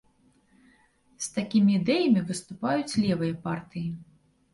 [1.25, 3.85] З такімі ідэямі выступаюць левыя партыі.